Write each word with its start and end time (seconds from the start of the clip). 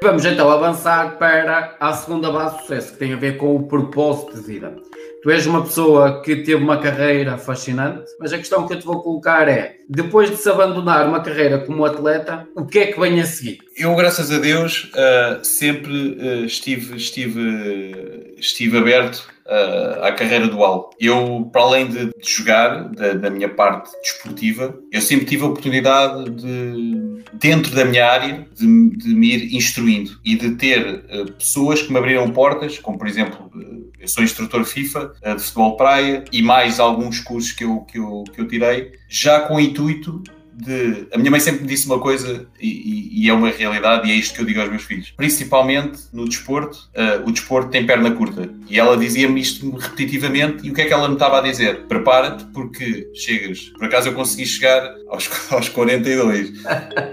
Vamos 0.00 0.24
então 0.24 0.48
avançar 0.48 1.18
para 1.18 1.76
a 1.80 1.92
segunda 1.92 2.30
base 2.30 2.56
de 2.56 2.62
sucesso, 2.62 2.92
que 2.92 2.98
tem 2.98 3.12
a 3.12 3.16
ver 3.16 3.36
com 3.36 3.56
o 3.56 3.66
propósito 3.66 4.36
de 4.36 4.40
vida. 4.42 4.76
Tu 5.22 5.30
és 5.30 5.44
uma 5.46 5.64
pessoa 5.64 6.22
que 6.22 6.36
teve 6.36 6.62
uma 6.62 6.78
carreira 6.78 7.36
fascinante, 7.36 8.08
mas 8.20 8.32
a 8.32 8.38
questão 8.38 8.64
que 8.64 8.74
eu 8.74 8.78
te 8.78 8.86
vou 8.86 9.02
colocar 9.02 9.48
é: 9.48 9.78
depois 9.88 10.30
de 10.30 10.36
se 10.36 10.48
abandonar 10.48 11.08
uma 11.08 11.20
carreira 11.20 11.58
como 11.58 11.84
atleta, 11.84 12.46
o 12.54 12.64
que 12.64 12.78
é 12.78 12.86
que 12.86 13.00
vem 13.00 13.20
a 13.20 13.26
seguir? 13.26 13.58
Eu, 13.76 13.96
graças 13.96 14.30
a 14.30 14.38
Deus, 14.38 14.92
uh, 14.94 15.44
sempre 15.44 15.92
uh, 15.92 16.44
estive, 16.44 16.96
estive, 16.96 18.17
estive 18.38 18.78
aberto 18.78 19.28
uh, 19.46 20.04
à 20.04 20.12
carreira 20.12 20.46
dual. 20.46 20.90
Eu, 21.00 21.48
para 21.52 21.62
além 21.62 21.88
de, 21.88 22.06
de 22.06 22.12
jogar, 22.22 22.88
da, 22.90 23.14
da, 23.14 23.30
minha 23.30 23.48
parte 23.48 23.90
desportiva, 24.02 24.78
eu 24.92 25.00
sempre 25.00 25.26
tive 25.26 25.44
a 25.44 25.46
oportunidade 25.46 26.30
de, 26.30 27.22
dentro 27.34 27.74
da 27.74 27.84
minha 27.84 28.06
área, 28.06 28.46
de, 28.54 28.90
de 28.90 29.14
me 29.14 29.34
ir 29.34 29.56
instruindo 29.56 30.18
e 30.24 30.36
de 30.36 30.54
ter 30.56 31.04
uh, 31.12 31.32
pessoas 31.32 31.82
que 31.82 31.92
me 31.92 31.98
abriram 31.98 32.30
portas, 32.30 32.78
como 32.78 32.98
por 32.98 33.06
exemplo, 33.06 33.50
uh, 33.54 33.88
eu 33.98 34.06
sou 34.06 34.22
instrutor 34.22 34.64
FIFA 34.64 35.12
de 35.36 35.42
futebol 35.42 35.76
praia 35.76 36.24
e 36.32 36.40
mais 36.40 36.78
alguns 36.78 37.18
cursos 37.20 37.50
que 37.50 37.64
eu, 37.64 37.80
que 37.80 37.98
eu, 37.98 38.24
que 38.32 38.40
eu 38.40 38.46
tirei, 38.46 38.92
já 39.08 39.40
com 39.40 39.56
o 39.56 39.60
intuito 39.60 40.22
de. 40.58 41.06
A 41.12 41.18
minha 41.18 41.30
mãe 41.30 41.40
sempre 41.40 41.62
me 41.62 41.68
disse 41.68 41.86
uma 41.86 41.98
coisa, 41.98 42.46
e, 42.60 43.24
e, 43.24 43.30
é 43.30 43.32
uma 43.32 43.50
realidade, 43.50 44.08
e 44.08 44.12
é 44.12 44.14
isto 44.14 44.34
que 44.34 44.40
eu 44.40 44.44
digo 44.44 44.60
aos 44.60 44.68
meus 44.68 44.82
filhos. 44.82 45.12
Principalmente 45.16 46.00
no 46.12 46.28
desporto, 46.28 46.90
uh, 46.96 47.28
o 47.28 47.32
desporto 47.32 47.70
tem 47.70 47.86
perna 47.86 48.10
curta. 48.10 48.50
E 48.68 48.78
ela 48.78 48.96
dizia-me 48.96 49.40
isto 49.40 49.70
repetitivamente, 49.76 50.66
e 50.66 50.70
o 50.70 50.74
que 50.74 50.82
é 50.82 50.86
que 50.86 50.92
ela 50.92 51.08
me 51.08 51.14
estava 51.14 51.38
a 51.38 51.40
dizer? 51.40 51.86
Prepara-te, 51.86 52.44
porque 52.46 53.08
chegas. 53.14 53.70
Por 53.78 53.84
acaso 53.84 54.08
eu 54.08 54.14
consegui 54.14 54.46
chegar 54.46 54.94
aos, 55.08 55.30
aos 55.50 55.68
42, 55.68 56.52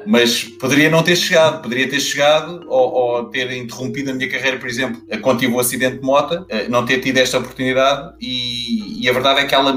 mas 0.05 0.43
poderia 0.43 0.90
não 0.90 1.04
ter 1.04 1.16
chegado, 1.16 1.62
poderia 1.62 1.88
ter 1.88 1.99
chegado 1.99 2.66
ou, 2.68 2.93
ou 2.93 3.26
ter 3.26 3.52
interrompido 3.52 4.12
a 4.12 4.13
minha 4.13 4.30
carreira, 4.30 4.57
por 4.57 4.68
exemplo, 4.68 5.02
quando 5.21 5.40
tive 5.40 5.54
o 5.54 5.59
acidente 5.59 5.98
de 5.98 6.04
moto, 6.04 6.34
uh, 6.34 6.70
não 6.70 6.85
ter 6.85 6.99
tido 6.99 7.18
esta 7.18 7.37
oportunidade, 7.37 8.15
e, 8.20 9.04
e 9.04 9.09
a 9.09 9.13
verdade 9.13 9.41
é 9.41 9.46
que 9.46 9.54
ela, 9.54 9.74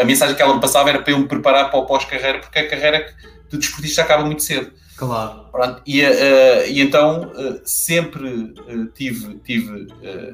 a 0.00 0.04
mensagem 0.04 0.34
que 0.34 0.42
ela 0.42 0.54
me 0.54 0.60
passava 0.60 0.90
era 0.90 1.02
para 1.02 1.12
eu 1.12 1.18
me 1.18 1.26
preparar 1.26 1.70
para 1.70 1.78
o 1.78 1.86
pós-carreira 1.86 2.38
porque 2.40 2.58
a 2.58 2.68
carreira 2.68 3.14
do 3.50 3.58
desportista 3.58 4.02
acaba 4.02 4.24
muito 4.24 4.42
cedo. 4.42 4.72
Claro. 4.96 5.46
Pronto, 5.52 5.82
e, 5.86 6.02
uh, 6.02 6.66
e 6.66 6.80
então 6.80 7.30
uh, 7.34 7.60
sempre 7.64 8.28
uh, 8.28 8.86
tive, 8.94 9.34
tive 9.44 9.86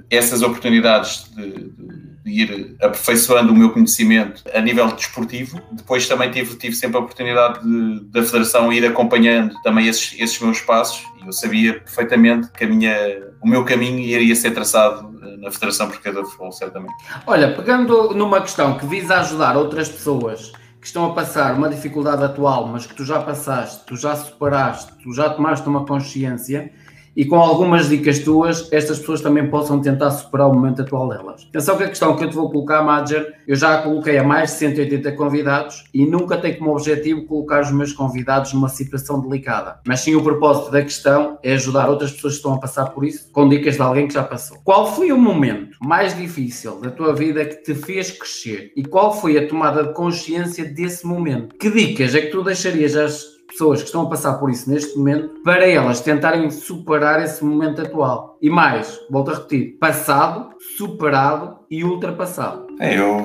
essas 0.09 0.43
oportunidades 0.43 1.31
de, 1.35 1.51
de, 1.53 2.13
de, 2.25 2.31
ir 2.31 2.77
aperfeiçoando 2.81 3.53
o 3.53 3.57
meu 3.57 3.71
conhecimento 3.71 4.43
a 4.55 4.61
nível 4.61 4.87
desportivo. 4.93 5.61
Depois 5.73 6.07
também 6.07 6.31
tive, 6.31 6.57
tive 6.57 6.77
sempre 6.77 6.97
a 6.97 7.01
oportunidade 7.01 7.61
de, 7.63 8.05
da 8.05 8.23
Federação 8.23 8.73
ir 8.73 8.85
acompanhando 8.87 9.55
também 9.63 9.89
esses, 9.89 10.15
esses 10.19 10.41
meus 10.41 10.61
passos 10.61 11.05
e 11.23 11.27
eu 11.27 11.33
sabia 11.33 11.81
perfeitamente 11.81 12.49
que 12.53 12.65
a 12.65 12.69
minha, 12.69 12.97
o 13.41 13.49
meu 13.49 13.65
caminho 13.65 13.99
iria 13.99 14.35
ser 14.37 14.53
traçado 14.53 15.13
na 15.39 15.51
Federação 15.51 15.89
Portuguesa 15.89 16.23
de 16.23 16.27
Futebol, 16.27 16.53
certamente. 16.53 16.95
Olha, 17.27 17.53
pegando 17.55 18.15
numa 18.15 18.41
questão 18.41 18.79
que 18.79 18.87
visa 18.87 19.17
ajudar 19.17 19.57
outras 19.57 19.89
pessoas 19.89 20.53
que 20.83 20.89
estão 20.89 21.07
a 21.07 21.15
passar 21.15 21.55
uma 21.55 21.69
dificuldade 21.69 22.25
atual, 22.25 22.67
mas 22.67 22.87
que 22.87 22.95
tu 22.95 23.05
já 23.05 23.23
passaste, 23.23 23.87
tu 23.87 23.97
já 23.97 24.17
superaste, 24.17 24.93
tu 25.01 25.13
já 25.15 25.31
tomaste 25.31 25.69
uma 25.69 25.87
consciência 25.87 26.73
e 27.17 27.25
com 27.25 27.37
algumas 27.37 27.89
dicas 27.89 28.21
tuas, 28.21 28.73
estas 28.73 28.99
pessoas 28.99 29.21
também 29.21 29.49
possam 29.49 29.81
tentar 29.81 30.11
superar 30.11 30.49
o 30.49 30.55
momento 30.55 30.83
atual 30.83 31.09
delas. 31.09 31.47
Atenção 31.51 31.77
que 31.77 31.85
a 31.85 31.89
questão 31.89 32.17
que 32.17 32.25
eu 32.25 32.31
te 32.31 32.35
vou 32.35 32.51
colocar, 32.51 32.83
Madger, 32.83 33.35
eu 33.47 33.55
já 33.55 33.79
a 33.79 33.83
coloquei 33.83 34.19
a 34.19 34.25
mais 34.25 34.51
de 34.51 34.57
180 34.57 35.13
convidados 35.13 35.85
e 35.93 36.07
nunca 36.07 36.39
tenho 36.39 36.59
como 36.59 36.73
objetivo 36.73 37.27
colocar 37.27 37.63
os 37.63 37.71
meus 37.71 37.93
convidados 37.93 38.53
numa 38.53 38.69
situação 38.69 39.21
delicada. 39.21 39.81
Mas 39.87 40.01
sim 40.01 40.15
o 40.15 40.23
propósito 40.23 40.71
da 40.71 40.83
questão 40.83 41.39
é 41.43 41.53
ajudar 41.55 41.89
outras 41.89 42.13
pessoas 42.13 42.35
que 42.35 42.39
estão 42.39 42.55
a 42.55 42.59
passar 42.59 42.87
por 42.87 43.05
isso 43.05 43.31
com 43.31 43.49
dicas 43.49 43.75
de 43.75 43.83
alguém 43.83 44.09
que 44.09 44.15
já 44.15 44.23
passou. 44.23 44.59
Qual 44.65 44.93
foi 44.95 45.13
o 45.13 45.19
momento 45.19 45.77
mais 45.81 46.17
difícil 46.17 46.81
da 46.81 46.91
tua 46.91 47.15
vida 47.15 47.45
que 47.45 47.57
te 47.57 47.75
fez 47.75 48.11
crescer? 48.11 48.73
E 48.77 48.85
qual 48.85 49.13
foi 49.13 49.37
a 49.37 49.47
tomada 49.47 49.85
de 49.85 49.93
consciência 49.93 50.65
desse 50.65 51.07
momento? 51.07 51.55
Que 51.57 51.71
dicas 51.71 52.15
é 52.15 52.23
que 52.23 52.29
tu 52.29 52.43
deixarias 52.43 52.97
às 52.97 53.33
pessoas 53.53 53.81
que 53.81 53.87
estão 53.87 54.03
a 54.03 54.09
passar 54.09 54.35
por 54.35 54.51
isso 54.51 54.69
neste 54.69 54.97
momento, 54.97 55.43
para 55.45 55.69
elas 55.69 56.01
tentarem 56.01 56.51
superar 56.51 57.23
esse 57.23 57.45
momento 57.45 57.83
atual. 57.83 58.39
E 58.41 58.51
mais, 58.51 58.99
volto 59.11 59.31
a 59.31 59.35
repetir, 59.35 59.77
passado, 59.79 60.51
superado 60.77 61.59
e 61.71 61.85
ultrapassado. 61.85 62.67
É, 62.81 62.99
eu, 62.99 63.25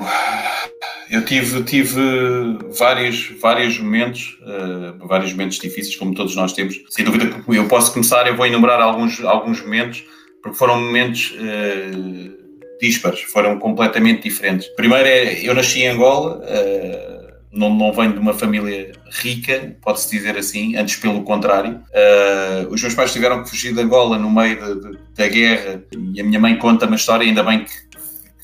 eu 1.10 1.24
tive, 1.24 1.62
tive 1.64 2.00
vários, 2.78 3.32
vários 3.40 3.78
momentos, 3.78 4.38
uh, 4.42 5.06
vários 5.06 5.32
momentos 5.32 5.58
difíceis, 5.58 5.96
como 5.96 6.14
todos 6.14 6.36
nós 6.36 6.52
temos. 6.52 6.82
Sem 6.90 7.04
dúvida 7.04 7.26
que 7.26 7.56
eu 7.56 7.66
posso 7.66 7.92
começar, 7.92 8.26
eu 8.26 8.36
vou 8.36 8.46
enumerar 8.46 8.80
alguns, 8.80 9.24
alguns 9.24 9.62
momentos, 9.62 10.04
porque 10.42 10.56
foram 10.56 10.80
momentos 10.80 11.32
uh, 11.32 12.78
díspares, 12.80 13.22
foram 13.22 13.58
completamente 13.58 14.22
diferentes. 14.22 14.68
Primeiro 14.68 15.08
é, 15.08 15.40
eu 15.42 15.54
nasci 15.54 15.80
em 15.80 15.88
Angola, 15.88 16.42
uh, 16.42 17.17
não, 17.52 17.74
não 17.74 17.92
venho 17.92 18.12
de 18.12 18.18
uma 18.18 18.34
família 18.34 18.92
rica, 19.10 19.76
pode-se 19.80 20.10
dizer 20.10 20.36
assim, 20.36 20.76
antes 20.76 20.96
pelo 20.96 21.22
contrário. 21.22 21.80
Uh, 21.90 22.72
os 22.72 22.80
meus 22.80 22.94
pais 22.94 23.12
tiveram 23.12 23.42
que 23.42 23.50
fugir 23.50 23.74
de 23.74 23.80
Angola 23.80 24.18
no 24.18 24.30
meio 24.30 24.56
de, 24.56 24.80
de, 24.80 24.98
da 25.14 25.28
guerra 25.28 25.82
e 26.14 26.20
a 26.20 26.24
minha 26.24 26.40
mãe 26.40 26.56
conta 26.56 26.86
uma 26.86 26.96
história, 26.96 27.26
ainda 27.26 27.42
bem 27.42 27.64
que 27.64 27.88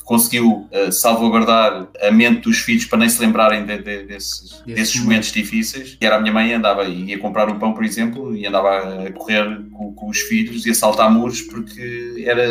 conseguiu 0.04 0.68
uh, 0.70 0.92
salvaguardar 0.92 1.88
a 2.02 2.10
mente 2.10 2.42
dos 2.42 2.58
filhos 2.58 2.84
para 2.84 2.98
nem 2.98 3.08
se 3.08 3.20
lembrarem 3.20 3.64
de, 3.64 3.78
de, 3.78 4.02
desses, 4.04 4.62
desses 4.66 5.00
momentos 5.00 5.32
difíceis. 5.32 5.96
E 6.00 6.04
era 6.04 6.16
a 6.16 6.20
minha 6.20 6.32
mãe 6.32 6.52
andava, 6.52 6.84
ia 6.84 7.18
comprar 7.18 7.48
um 7.48 7.58
pão, 7.58 7.72
por 7.72 7.84
exemplo, 7.84 8.36
e 8.36 8.46
andava 8.46 9.06
a 9.06 9.12
correr 9.12 9.62
com, 9.72 9.92
com 9.94 10.08
os 10.08 10.20
filhos 10.20 10.66
e 10.66 10.70
a 10.70 10.74
saltar 10.74 11.10
muros 11.10 11.40
porque 11.42 12.22
era 12.26 12.46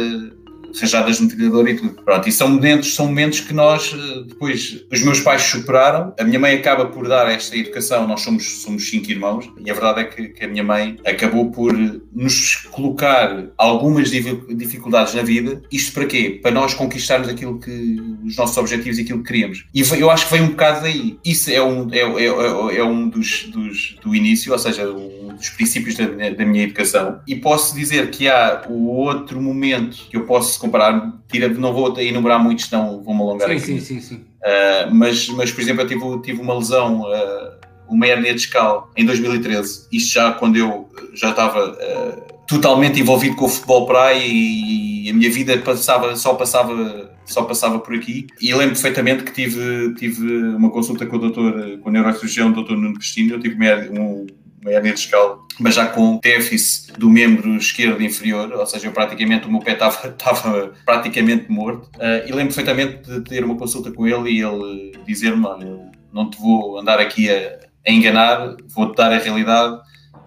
rajadas 0.79 1.19
no 1.19 1.28
trilhador 1.28 1.67
e 1.67 1.75
tudo. 1.75 2.01
Pronto, 2.03 2.28
e 2.28 2.31
são 2.31 2.50
momentos, 2.50 2.95
são 2.95 3.07
momentos 3.07 3.39
que 3.39 3.53
nós, 3.53 3.94
eh, 3.94 4.23
depois, 4.28 4.84
os 4.91 5.01
meus 5.01 5.19
pais 5.19 5.41
superaram, 5.44 6.13
a 6.19 6.23
minha 6.23 6.39
mãe 6.39 6.56
acaba 6.56 6.85
por 6.85 7.07
dar 7.07 7.29
esta 7.31 7.56
educação, 7.56 8.07
nós 8.07 8.22
somos, 8.22 8.61
somos 8.61 8.89
cinco 8.89 9.09
irmãos, 9.11 9.50
e 9.63 9.69
a 9.69 9.73
verdade 9.73 10.01
é 10.01 10.03
que, 10.06 10.28
que 10.29 10.45
a 10.45 10.47
minha 10.47 10.63
mãe 10.63 10.97
acabou 11.06 11.51
por 11.51 11.73
nos 12.13 12.56
colocar 12.72 13.45
algumas 13.57 14.09
dificuldades 14.09 15.13
na 15.13 15.22
vida, 15.22 15.61
isto 15.72 15.94
para 15.94 16.06
quê? 16.06 16.39
Para 16.41 16.51
nós 16.51 16.73
conquistarmos 16.73 17.28
aquilo 17.28 17.59
que, 17.59 17.97
os 18.25 18.35
nossos 18.35 18.57
objetivos 18.57 18.97
e 18.97 19.01
aquilo 19.01 19.19
que 19.19 19.28
queríamos. 19.28 19.66
E 19.73 19.81
eu 20.00 20.09
acho 20.09 20.28
que 20.28 20.34
vem 20.34 20.44
um 20.44 20.50
bocado 20.50 20.81
daí. 20.81 21.17
Isso 21.25 21.51
é 21.51 21.61
um, 21.61 21.88
é, 21.91 22.00
é, 22.00 22.25
é, 22.25 22.78
é 22.78 22.84
um 22.84 23.09
dos, 23.09 23.44
dos, 23.45 23.95
do 24.01 24.16
início, 24.16 24.51
ou 24.51 24.59
seja, 24.59 24.90
um 24.90 25.22
dos 25.33 25.49
princípios 25.49 25.95
da, 25.95 26.05
da 26.05 26.45
minha 26.45 26.63
educação. 26.63 27.19
E 27.27 27.35
posso 27.35 27.75
dizer 27.75 28.09
que 28.11 28.27
há 28.27 28.63
o 28.67 28.88
outro 28.88 29.41
momento 29.41 30.07
que 30.09 30.17
eu 30.17 30.25
posso 30.25 30.59
comparar, 30.59 31.13
tira, 31.31 31.49
não 31.49 31.73
vou 31.73 31.97
enumerar 31.99 32.41
muitos, 32.41 32.66
senão 32.66 33.01
vou-me 33.03 33.21
alongar 33.21 33.49
sim, 33.49 33.55
aqui. 33.55 33.66
Sim, 33.66 33.79
sim, 33.79 34.01
sim. 34.01 34.16
Uh, 34.16 34.93
mas, 34.93 35.27
mas, 35.29 35.51
por 35.51 35.61
exemplo, 35.61 35.83
eu 35.83 35.88
tive, 35.88 36.22
tive 36.22 36.41
uma 36.41 36.53
lesão, 36.55 37.01
uh, 37.01 37.51
uma 37.88 38.07
hernia 38.07 38.33
discal, 38.33 38.91
em 38.95 39.05
2013. 39.05 39.88
Isto 39.91 40.13
já 40.13 40.31
quando 40.33 40.57
eu 40.57 40.89
já 41.13 41.29
estava 41.29 41.72
uh, 41.72 42.33
totalmente 42.47 42.99
envolvido 42.99 43.35
com 43.35 43.45
o 43.45 43.49
futebol 43.49 43.85
praia 43.85 44.23
e, 44.25 45.05
e 45.05 45.09
a 45.09 45.13
minha 45.13 45.31
vida 45.31 45.57
passava, 45.57 46.16
só 46.16 46.33
passava 46.33 47.11
só 47.25 47.43
passava 47.43 47.79
por 47.79 47.95
aqui 47.95 48.27
e 48.41 48.53
lembro 48.53 48.73
perfeitamente 48.73 49.23
que 49.23 49.31
tive, 49.31 49.93
tive 49.95 50.25
uma 50.55 50.69
consulta 50.69 51.05
com 51.05 51.16
o 51.16 51.19
doutor, 51.19 51.79
com 51.79 51.89
o 51.89 51.91
neurocirurgião, 51.91 52.49
o 52.49 52.53
doutor 52.53 52.77
Nuno 52.77 52.95
Cristina, 52.95 53.33
eu 53.33 53.39
tive 53.39 53.55
um, 53.91 54.27
hernia 54.72 54.94
discal, 54.94 55.47
mas 55.59 55.75
já 55.75 55.88
com 55.88 56.19
déficit 56.22 56.94
do 56.94 57.09
membro 57.09 57.56
esquerdo 57.56 58.01
inferior, 58.01 58.51
ou 58.51 58.66
seja, 58.66 58.88
eu 58.88 58.91
praticamente 58.91 59.47
o 59.47 59.51
meu 59.51 59.62
pé 59.62 59.74
estava, 59.74 60.74
praticamente 60.85 61.51
morto. 61.51 61.90
Uh, 61.96 62.28
e 62.28 62.31
lembro 62.31 62.53
perfeitamente 62.53 63.09
de 63.09 63.22
ter 63.22 63.44
uma 63.44 63.57
consulta 63.57 63.91
com 63.91 64.07
ele 64.07 64.31
e 64.31 64.41
ele 64.41 64.94
dizer-me: 65.06 65.46
eu 65.46 65.91
não 66.12 66.29
te 66.29 66.40
vou 66.40 66.79
andar 66.79 67.00
aqui 67.00 67.29
a, 67.29 67.59
a 67.88 67.91
enganar, 67.91 68.56
vou-te 68.68 68.96
dar 68.96 69.12
a 69.12 69.18
realidade, 69.18 69.79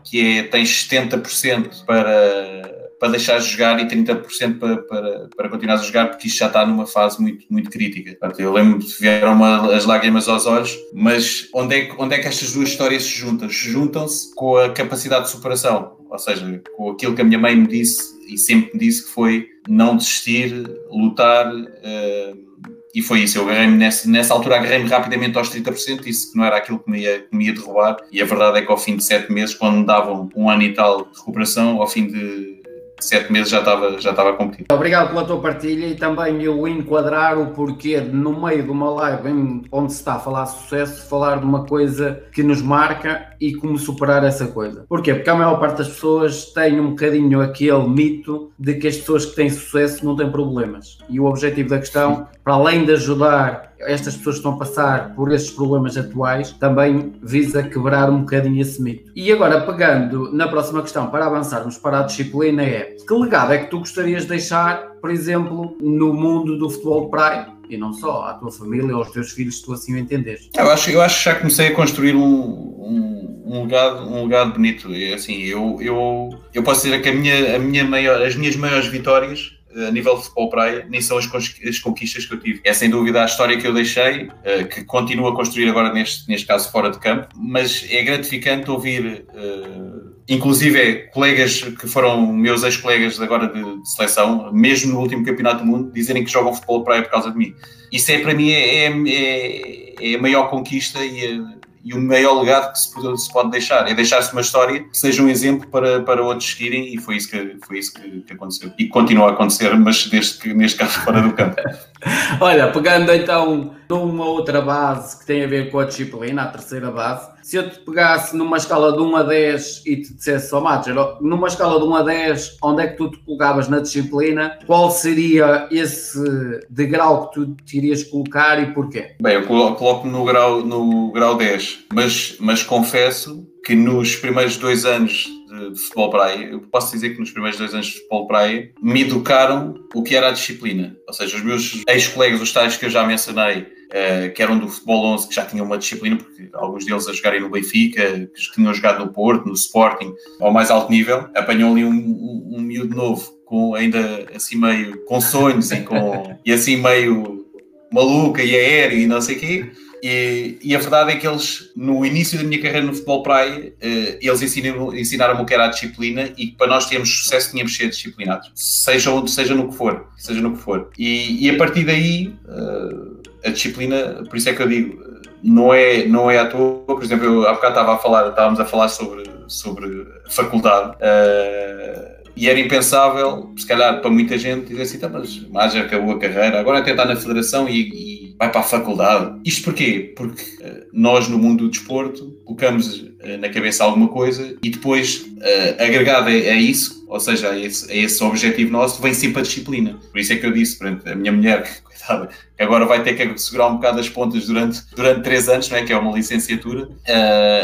que 0.04 0.38
é 0.38 0.42
tens 0.44 0.86
70% 0.88 1.84
para 1.84 2.75
para 2.98 3.10
deixar 3.10 3.38
de 3.38 3.46
jogar 3.46 3.78
e 3.80 3.86
30% 3.86 4.58
para, 4.58 4.76
para, 4.78 5.28
para 5.36 5.48
continuar 5.48 5.74
a 5.74 5.82
jogar, 5.82 6.08
porque 6.08 6.28
isto 6.28 6.38
já 6.38 6.46
está 6.46 6.64
numa 6.64 6.86
fase 6.86 7.20
muito, 7.20 7.44
muito 7.50 7.70
crítica. 7.70 8.10
Portanto, 8.12 8.40
eu 8.40 8.52
lembro 8.52 8.78
que 8.78 9.00
vieram 9.00 9.34
uma, 9.34 9.74
as 9.74 9.84
lágrimas 9.84 10.28
aos 10.28 10.46
olhos, 10.46 10.76
mas 10.94 11.48
onde 11.54 11.76
é, 11.76 11.80
que, 11.86 11.94
onde 11.98 12.14
é 12.14 12.18
que 12.18 12.28
estas 12.28 12.52
duas 12.52 12.70
histórias 12.70 13.04
se 13.04 13.10
juntam? 13.10 13.48
Juntam-se 13.48 14.34
com 14.34 14.56
a 14.56 14.70
capacidade 14.70 15.26
de 15.26 15.30
superação, 15.30 15.96
ou 16.10 16.18
seja, 16.18 16.62
com 16.76 16.90
aquilo 16.90 17.14
que 17.14 17.20
a 17.20 17.24
minha 17.24 17.38
mãe 17.38 17.54
me 17.54 17.66
disse 17.66 18.16
e 18.28 18.38
sempre 18.38 18.72
me 18.74 18.80
disse 18.80 19.04
que 19.04 19.10
foi 19.10 19.48
não 19.68 19.96
desistir, 19.96 20.68
lutar. 20.90 21.52
Uh, 21.52 22.46
e 22.94 23.02
foi 23.02 23.20
isso, 23.20 23.36
eu 23.36 23.44
agarrei-me 23.44 23.76
nessa, 23.76 24.08
nessa 24.08 24.32
altura, 24.32 24.56
agarrei-me 24.56 24.88
rapidamente 24.88 25.36
aos 25.36 25.50
30%, 25.50 26.00
disse 26.00 26.32
que 26.32 26.38
não 26.38 26.46
era 26.46 26.56
aquilo 26.56 26.78
que 26.78 26.90
me, 26.90 27.02
ia, 27.02 27.20
que 27.20 27.36
me 27.36 27.44
ia 27.44 27.52
derrubar, 27.52 27.98
e 28.10 28.22
a 28.22 28.24
verdade 28.24 28.56
é 28.56 28.62
que 28.62 28.72
ao 28.72 28.78
fim 28.78 28.96
de 28.96 29.04
sete 29.04 29.30
meses, 29.30 29.54
quando 29.54 29.80
me 29.80 29.86
davam 29.86 30.30
um 30.34 30.48
ano 30.48 30.62
e 30.62 30.72
tal 30.72 31.04
de 31.04 31.18
recuperação, 31.18 31.78
ao 31.82 31.86
fim 31.86 32.06
de 32.06 32.55
sete 33.00 33.32
meses 33.32 33.50
já 33.50 33.58
estava, 33.58 34.00
já 34.00 34.10
estava 34.10 34.32
competindo. 34.34 34.66
Obrigado 34.72 35.08
pela 35.08 35.24
tua 35.24 35.40
partilha 35.40 35.86
e 35.86 35.94
também 35.94 36.42
eu 36.42 36.66
enquadrar 36.66 37.38
o 37.38 37.48
porquê 37.48 38.00
no 38.00 38.40
meio 38.40 38.62
de 38.62 38.70
uma 38.70 38.90
live 38.90 39.62
onde 39.70 39.92
se 39.92 39.98
está 39.98 40.14
a 40.14 40.18
falar 40.18 40.46
sucesso, 40.46 41.08
falar 41.08 41.38
de 41.38 41.44
uma 41.44 41.64
coisa 41.64 42.22
que 42.32 42.42
nos 42.42 42.62
marca 42.62 43.34
e 43.40 43.54
como 43.54 43.78
superar 43.78 44.24
essa 44.24 44.46
coisa. 44.46 44.84
Porquê? 44.88 45.14
Porque 45.14 45.30
a 45.30 45.34
maior 45.34 45.58
parte 45.58 45.78
das 45.78 45.88
pessoas 45.88 46.46
tem 46.46 46.80
um 46.80 46.90
bocadinho 46.90 47.40
aquele 47.40 47.88
mito 47.88 48.50
de 48.58 48.74
que 48.74 48.88
as 48.88 48.96
pessoas 48.96 49.26
que 49.26 49.36
têm 49.36 49.50
sucesso 49.50 50.04
não 50.04 50.16
têm 50.16 50.30
problemas. 50.30 50.98
E 51.08 51.20
o 51.20 51.24
objetivo 51.24 51.70
da 51.70 51.78
questão, 51.78 52.26
para 52.42 52.54
além 52.54 52.84
de 52.84 52.92
ajudar 52.92 53.65
estas 53.78 54.16
pessoas 54.16 54.36
que 54.36 54.40
estão 54.40 54.52
a 54.52 54.58
passar 54.58 55.14
por 55.14 55.32
estes 55.32 55.50
problemas 55.50 55.96
atuais, 55.96 56.52
também 56.52 57.12
visa 57.22 57.62
quebrar 57.62 58.10
um 58.10 58.20
bocadinho 58.20 58.60
esse 58.60 58.80
mito. 58.80 59.10
E 59.14 59.30
agora, 59.32 59.60
pegando 59.60 60.32
na 60.32 60.48
próxima 60.48 60.82
questão, 60.82 61.08
para 61.08 61.26
avançarmos 61.26 61.76
para 61.76 62.00
a 62.00 62.02
disciplina, 62.02 62.62
é 62.62 62.96
que 63.06 63.14
legado 63.14 63.52
é 63.52 63.58
que 63.58 63.70
tu 63.70 63.78
gostarias 63.78 64.22
de 64.22 64.28
deixar, 64.28 64.92
por 65.00 65.10
exemplo, 65.10 65.76
no 65.80 66.12
mundo 66.12 66.58
do 66.58 66.70
futebol 66.70 67.04
de 67.04 67.10
praia? 67.10 67.56
E 67.68 67.76
não 67.76 67.92
só, 67.92 68.26
à 68.26 68.34
tua 68.34 68.52
família 68.52 68.94
aos 68.94 69.10
teus 69.10 69.32
filhos, 69.32 69.58
se 69.58 69.64
tu 69.64 69.72
assim 69.72 69.94
o 69.94 69.98
entenderes. 69.98 70.48
Eu 70.54 70.70
acho, 70.70 70.90
eu 70.90 71.02
acho 71.02 71.18
que 71.18 71.24
já 71.24 71.34
comecei 71.34 71.68
a 71.68 71.74
construir 71.74 72.14
um, 72.14 72.22
um, 72.22 73.42
um 73.44 73.62
legado, 73.64 74.08
um 74.08 74.22
legado 74.22 74.52
bonito. 74.52 74.92
É 74.94 75.14
assim, 75.14 75.42
eu, 75.42 75.76
eu, 75.80 76.30
eu 76.54 76.62
posso 76.62 76.84
dizer 76.84 77.02
que 77.02 77.08
a 77.08 77.12
minha, 77.12 77.56
a 77.56 77.58
minha 77.58 77.84
maior, 77.84 78.22
as 78.22 78.36
minhas 78.36 78.54
maiores 78.54 78.86
vitórias 78.86 79.55
a 79.86 79.90
nível 79.90 80.16
de 80.16 80.22
futebol 80.22 80.48
praia, 80.48 80.86
nem 80.88 81.00
são 81.00 81.18
as, 81.18 81.26
as, 81.26 81.78
conquistas 81.78 82.24
que 82.24 82.34
eu 82.34 82.40
tive. 82.40 82.60
É 82.64 82.72
sem 82.72 82.88
dúvida 82.88 83.22
a 83.22 83.26
história 83.26 83.58
que 83.58 83.66
eu 83.66 83.74
deixei, 83.74 84.24
uh, 84.24 84.66
que 84.70 84.84
continuo 84.84 85.28
a 85.28 85.34
construir 85.34 85.68
agora 85.68 85.92
neste, 85.92 86.28
neste 86.28 86.46
caso 86.46 86.70
fora 86.70 86.90
de 86.90 86.98
campo, 86.98 87.28
mas 87.36 87.86
é 87.90 88.02
gratificante 88.02 88.70
ouvir, 88.70 89.26
uh, 89.34 90.14
inclusive 90.28 90.80
é, 90.80 90.94
colegas 91.08 91.62
que 91.62 91.86
foram 91.86 92.32
meus 92.32 92.62
ex-colegas 92.62 93.20
agora 93.20 93.48
de, 93.48 93.62
de, 93.62 93.90
seleção, 93.90 94.52
mesmo 94.52 94.94
no 94.94 95.00
último 95.00 95.24
campeonato 95.24 95.58
do 95.58 95.66
mundo, 95.66 95.92
dizerem 95.92 96.24
que 96.24 96.30
jogam 96.30 96.54
futebol 96.54 96.82
praia 96.82 97.02
por 97.02 97.10
causa 97.10 97.30
de 97.30 97.36
mim. 97.36 97.54
Isso 97.92 98.10
é 98.10 98.18
para 98.18 98.34
mim 98.34 98.50
é, 98.50 98.86
é, 98.86 99.94
é 100.00 100.14
a 100.14 100.20
maior 100.20 100.48
conquista 100.48 101.04
e 101.04 101.40
e 101.86 101.94
o 101.94 102.02
maior 102.02 102.40
legado 102.40 102.72
que 102.72 102.80
se, 102.80 102.88
se 103.16 103.32
pode 103.32 103.52
deixar 103.52 103.88
é 103.88 103.94
deixar-se 103.94 104.32
uma 104.32 104.40
história 104.40 104.82
que 104.82 104.98
seja 104.98 105.22
um 105.22 105.28
exemplo 105.28 105.68
para, 105.68 106.02
para 106.02 106.20
outros 106.20 106.50
seguirem 106.50 106.92
e 106.92 106.98
foi 106.98 107.16
isso, 107.16 107.30
que, 107.30 107.56
foi 107.64 107.78
isso 107.78 107.94
que, 107.94 108.22
que 108.22 108.32
aconteceu. 108.32 108.72
E 108.76 108.88
continua 108.88 109.28
a 109.28 109.30
acontecer, 109.30 109.72
mas 109.76 110.04
desde 110.08 110.36
que, 110.38 110.52
neste 110.52 110.78
caso 110.78 110.98
fora 111.02 111.22
do 111.22 111.32
campo. 111.32 111.54
Olha, 112.40 112.72
pegando 112.72 113.12
então 113.12 113.76
numa 113.88 114.24
outra 114.24 114.60
base 114.60 115.20
que 115.20 115.26
tem 115.26 115.44
a 115.44 115.46
ver 115.46 115.70
com 115.70 115.78
a 115.78 115.84
disciplina, 115.84 116.42
a 116.42 116.48
terceira 116.48 116.90
base, 116.90 117.35
se 117.46 117.56
eu 117.56 117.70
te 117.70 117.78
pegasse 117.78 118.36
numa 118.36 118.56
escala 118.56 118.92
de 118.92 119.00
1 119.00 119.16
a 119.16 119.22
10 119.22 119.82
e 119.86 119.96
te 119.98 120.14
dissesse, 120.14 120.52
ó 120.52 120.58
oh, 120.58 121.24
numa 121.24 121.46
escala 121.46 121.78
de 121.78 121.86
1 121.86 121.94
a 121.94 122.02
10, 122.02 122.56
onde 122.60 122.82
é 122.82 122.88
que 122.88 122.96
tu 122.96 123.08
te 123.08 123.18
colocavas 123.18 123.68
na 123.68 123.78
disciplina? 123.78 124.58
Qual 124.66 124.90
seria 124.90 125.68
esse 125.70 126.20
degrau 126.68 127.28
que 127.28 127.34
tu 127.34 127.54
te 127.64 127.76
irias 127.76 128.02
colocar 128.02 128.60
e 128.60 128.74
porquê? 128.74 129.14
Bem, 129.22 129.34
eu 129.34 129.46
coloco 129.46 130.08
no 130.08 130.24
grau, 130.24 130.62
no 130.62 131.12
grau 131.12 131.36
10, 131.36 131.84
mas, 131.94 132.36
mas 132.40 132.64
confesso 132.64 133.46
que 133.66 133.74
nos 133.74 134.14
primeiros 134.14 134.56
dois 134.56 134.84
anos 134.84 135.26
de, 135.48 135.70
de, 135.72 135.80
futebol 135.80 136.08
praia, 136.08 136.44
eu 136.52 136.60
posso 136.60 136.92
dizer 136.92 137.10
que 137.10 137.18
nos 137.18 137.32
primeiros 137.32 137.58
dois 137.58 137.74
anos 137.74 137.86
de 137.86 137.92
futebol 137.94 138.28
praia 138.28 138.70
me 138.80 139.02
educaram 139.02 139.74
o 139.92 140.04
que 140.04 140.14
era 140.14 140.28
a 140.28 140.30
disciplina. 140.30 140.96
Ou 141.04 141.12
seja, 141.12 141.36
os 141.36 141.42
meus 141.42 141.82
ex-colegas, 141.88 142.40
os 142.40 142.52
tais 142.52 142.76
que 142.76 142.86
eu 142.86 142.90
já 142.90 143.04
mencionei, 143.04 143.62
uh, 143.62 144.32
que 144.32 144.40
eram 144.40 144.56
do 144.56 144.68
futebol 144.68 145.06
11, 145.06 145.26
que 145.26 145.34
já 145.34 145.44
tinham 145.44 145.66
uma 145.66 145.78
disciplina, 145.78 146.14
porque 146.14 146.48
alguns 146.52 146.84
deles 146.84 147.08
a 147.08 147.12
jogarem 147.12 147.40
no 147.40 147.50
Benfica, 147.50 148.30
que 148.32 148.52
tinham 148.54 148.72
jogado 148.72 149.04
no 149.04 149.12
Porto, 149.12 149.46
no 149.46 149.54
Sporting, 149.54 150.14
ao 150.40 150.52
mais 150.52 150.70
alto 150.70 150.92
nível, 150.92 151.28
apanham 151.34 151.72
ali 151.72 151.84
um, 151.84 151.90
um, 151.90 152.58
um 152.58 152.60
miúdo 152.60 152.94
novo, 152.94 153.32
com 153.44 153.74
ainda 153.74 154.28
assim 154.32 154.56
meio 154.56 155.04
com 155.06 155.20
sonhos 155.20 155.72
e, 155.72 155.80
com, 155.80 156.38
e 156.46 156.52
assim 156.52 156.76
meio 156.76 157.44
maluca 157.92 158.44
e 158.44 158.54
aéreo 158.54 158.98
e 158.98 159.06
não 159.06 159.20
sei 159.20 159.36
o 159.36 159.40
quê 159.40 159.70
e, 160.02 160.58
e, 160.62 160.76
a 160.76 160.78
verdade 160.78 161.12
é 161.12 161.16
que 161.16 161.26
eles, 161.26 161.70
no 161.74 162.04
início 162.04 162.38
da 162.38 162.44
minha 162.44 162.60
carreira 162.60 162.86
no 162.86 162.92
futebol 162.92 163.22
praia, 163.22 163.72
uh, 163.72 164.18
eles 164.20 164.42
ensinaram-me 164.42 165.00
ensinaram 165.00 165.40
o 165.40 165.46
que 165.46 165.54
era 165.54 165.64
a 165.64 165.68
disciplina 165.68 166.30
e 166.36 166.48
que 166.48 166.56
para 166.56 166.66
nós 166.66 166.86
termos 166.86 167.08
sucesso 167.08 167.50
tínhamos 167.50 167.72
de 167.72 167.78
ser 167.78 167.88
disciplinados, 167.88 168.50
seja, 168.54 169.10
onde, 169.10 169.30
seja 169.30 169.54
no 169.54 169.68
que 169.68 169.76
for. 169.76 170.06
Seja 170.16 170.40
no 170.40 170.52
que 170.52 170.58
for. 170.58 170.90
E, 170.98 171.46
e 171.46 171.50
a 171.50 171.56
partir 171.56 171.84
daí, 171.84 172.34
uh, 172.46 173.20
a 173.44 173.50
disciplina, 173.50 174.24
por 174.28 174.36
isso 174.36 174.48
é 174.48 174.52
que 174.52 174.62
eu 174.62 174.68
digo, 174.68 175.02
não 175.42 175.72
é, 175.72 176.06
não 176.06 176.30
é 176.30 176.38
à 176.38 176.46
toa. 176.46 176.84
Por 176.86 177.02
exemplo, 177.02 177.26
eu 177.26 177.48
há 177.48 177.52
bocado 177.52 177.74
estava 177.74 177.94
a 177.94 177.98
falar, 177.98 178.28
estávamos 178.28 178.60
a 178.60 178.64
falar 178.64 178.88
sobre, 178.88 179.24
sobre 179.46 180.06
faculdade. 180.28 180.96
Uh, 180.96 182.16
e 182.36 182.50
era 182.50 182.60
impensável, 182.60 183.54
se 183.56 183.66
calhar 183.66 184.00
para 184.02 184.10
muita 184.10 184.36
gente, 184.36 184.66
dizer 184.66 184.82
assim, 184.82 184.98
tá, 184.98 185.08
mas, 185.08 185.72
já 185.72 185.80
acabou 185.80 186.14
a 186.14 186.18
carreira, 186.18 186.60
agora 186.60 186.80
até 186.80 186.90
está 186.90 187.06
na 187.06 187.16
federação 187.16 187.66
e, 187.66 187.88
e 187.88 188.25
vai 188.38 188.50
para 188.50 188.60
a 188.60 188.64
faculdade. 188.64 189.40
Isto 189.44 189.64
porquê? 189.64 190.12
Porque 190.16 190.42
uh, 190.62 190.86
nós 190.92 191.28
no 191.28 191.38
mundo 191.38 191.64
do 191.64 191.70
desporto 191.70 192.38
colocamos 192.44 193.00
uh, 193.00 193.38
na 193.38 193.48
cabeça 193.48 193.84
alguma 193.84 194.08
coisa 194.08 194.56
e 194.62 194.70
depois, 194.70 195.26
uh, 195.38 195.82
agregado 195.82 196.28
a, 196.28 196.32
isso, 196.32 197.04
ou 197.08 197.18
seja, 197.18 197.50
a 197.50 197.58
esse, 197.58 197.90
a 197.90 197.94
esse, 197.94 198.22
objetivo 198.22 198.70
nosso, 198.70 199.00
vem 199.00 199.14
sempre 199.14 199.40
a 199.40 199.42
disciplina. 199.42 199.98
Por 200.10 200.18
isso 200.18 200.32
é 200.32 200.36
que 200.36 200.46
eu 200.46 200.52
disse, 200.52 200.78
a 200.84 201.14
minha 201.14 201.32
mulher, 201.32 201.80
coitada, 201.82 202.28
que 202.56 202.62
agora 202.62 202.84
vai 202.84 203.02
ter 203.02 203.14
que 203.14 203.38
segurar 203.38 203.68
um 203.68 203.76
bocado 203.76 204.00
as 204.00 204.08
pontas 204.08 204.46
durante, 204.46 204.82
durante 204.94 205.22
três 205.22 205.48
anos, 205.48 205.68
não 205.70 205.78
é? 205.78 205.84
que 205.84 205.92
é 205.92 205.96
uma 205.96 206.12
licenciatura, 206.12 206.88